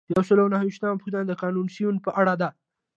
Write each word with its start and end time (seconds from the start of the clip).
یو 0.13 0.21
سل 0.27 0.37
او 0.43 0.51
نهه 0.53 0.63
ویشتمه 0.67 0.99
پوښتنه 1.01 1.23
د 1.27 1.31
کنوانسیون 1.41 1.95
په 2.05 2.09
اړه 2.21 2.33
ده. 2.41 2.49